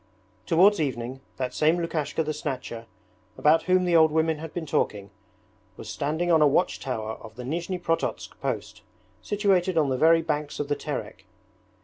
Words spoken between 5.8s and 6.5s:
standing on a